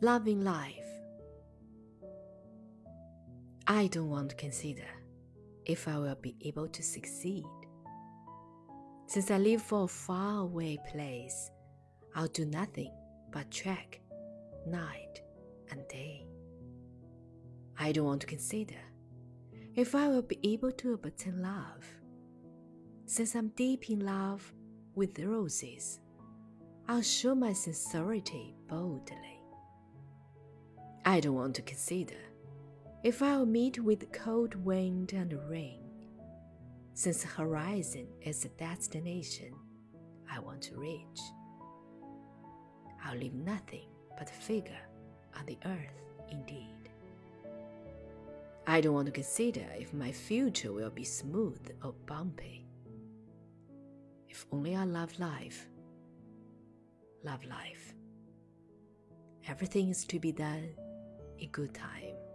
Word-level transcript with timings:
Loving 0.00 0.44
life. 0.44 0.86
I 3.66 3.88
don't 3.88 4.08
want 4.08 4.30
to 4.30 4.36
consider 4.36 4.86
if 5.66 5.88
I 5.88 5.98
will 5.98 6.14
be 6.14 6.36
able 6.42 6.68
to 6.68 6.82
succeed. 6.84 7.44
Since 9.08 9.32
I 9.32 9.38
live 9.38 9.60
for 9.60 9.84
a 9.84 9.88
faraway 9.88 10.78
place, 10.88 11.50
I'll 12.14 12.28
do 12.28 12.44
nothing 12.44 12.92
but 13.32 13.50
trek 13.50 14.00
night 14.68 15.20
and 15.72 15.80
day. 15.88 16.28
I 17.76 17.90
don't 17.90 18.06
want 18.06 18.20
to 18.20 18.28
consider 18.28 18.78
if 19.74 19.96
I 19.96 20.06
will 20.06 20.22
be 20.22 20.38
able 20.44 20.70
to 20.70 20.94
obtain 20.94 21.42
love. 21.42 21.84
Since 23.06 23.34
I'm 23.34 23.48
deep 23.48 23.90
in 23.90 24.06
love 24.06 24.52
with 24.94 25.14
the 25.14 25.26
roses, 25.26 25.98
I'll 26.86 27.02
show 27.02 27.34
my 27.34 27.52
sincerity 27.52 28.54
boldly. 28.68 29.37
I 31.08 31.20
don't 31.20 31.36
want 31.36 31.54
to 31.54 31.62
consider 31.62 32.18
if 33.02 33.22
I'll 33.22 33.46
meet 33.46 33.82
with 33.82 34.12
cold 34.12 34.54
wind 34.56 35.14
and 35.14 35.32
rain, 35.48 35.80
since 36.92 37.22
horizon 37.22 38.08
is 38.20 38.42
the 38.42 38.50
destination 38.50 39.54
I 40.30 40.38
want 40.38 40.60
to 40.64 40.76
reach. 40.76 41.20
I'll 43.02 43.16
leave 43.16 43.32
nothing 43.32 43.86
but 44.18 44.28
a 44.28 44.34
figure 44.34 44.84
on 45.34 45.46
the 45.46 45.56
earth 45.64 45.98
indeed. 46.30 46.90
I 48.66 48.82
don't 48.82 48.92
want 48.92 49.06
to 49.06 49.12
consider 49.12 49.64
if 49.78 49.94
my 49.94 50.12
future 50.12 50.74
will 50.74 50.90
be 50.90 51.04
smooth 51.04 51.70
or 51.82 51.94
bumpy. 52.04 52.66
If 54.28 54.44
only 54.52 54.76
I 54.76 54.84
love 54.84 55.18
life, 55.18 55.70
love 57.24 57.42
life. 57.46 57.94
Everything 59.48 59.88
is 59.88 60.04
to 60.04 60.20
be 60.20 60.32
done 60.32 60.68
in 61.40 61.48
good 61.48 61.72
time. 61.74 62.27